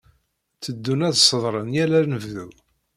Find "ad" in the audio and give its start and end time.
1.07-1.15